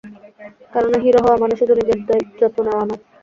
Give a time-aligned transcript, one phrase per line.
[0.71, 3.01] কেননা হিরো হওয়া মানে শুধু নিজের যত্ন নেওয়া নয়।